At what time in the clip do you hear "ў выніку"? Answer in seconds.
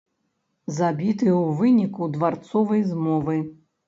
1.41-2.07